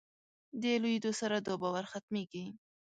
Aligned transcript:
د 0.61 0.63
لویېدو 0.81 1.11
سره 1.21 1.37
دا 1.47 1.53
باور 1.61 1.85
ختمېږي. 1.93 2.45